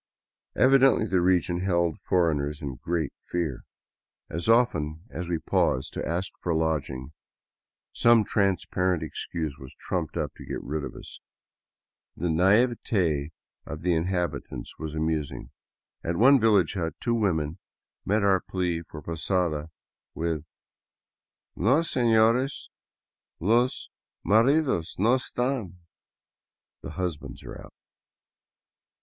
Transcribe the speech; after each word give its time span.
Evidently 0.55 1.05
the 1.05 1.21
region 1.21 1.59
held 1.59 1.99
foreigners 2.01 2.59
in 2.59 2.73
great 2.77 3.13
fear. 3.29 3.61
As 4.31 4.49
often 4.49 5.03
as 5.11 5.25
we 5.29 5.35
94 5.35 5.35
DOWN 5.35 5.35
THE 5.35 5.35
ANDES 5.35 5.35
TO 5.35 5.41
QUITO 5.41 5.51
paused 5.51 5.93
to 5.93 6.09
ask 6.09 6.31
for 6.41 6.53
lodging, 6.55 7.11
some 7.93 8.23
transparent 8.23 9.03
excuse 9.03 9.59
was 9.59 9.75
trumped 9.75 10.17
up 10.17 10.33
to 10.37 10.43
get 10.45 10.63
rid 10.63 10.83
of 10.83 10.95
us. 10.95 11.19
The 12.17 12.31
naivete 12.31 13.29
of 13.67 13.83
the 13.83 13.93
inhabitants 13.93 14.73
was 14.79 14.95
amusing. 14.95 15.51
At 16.03 16.15
one 16.17 16.39
village 16.39 16.73
hut 16.73 16.95
two 16.99 17.13
women 17.13 17.59
met 18.03 18.23
our 18.23 18.39
plea 18.41 18.81
for 18.81 19.03
posada 19.03 19.69
with: 20.15 20.43
"No, 21.55 21.81
seiiores, 21.83 22.69
los 23.39 23.89
maridos 24.25 24.97
no 24.97 25.13
estan" 25.17 25.75
(the 26.81 26.89
husbands 26.89 27.43
are 27.43 27.65
out). 27.65 27.73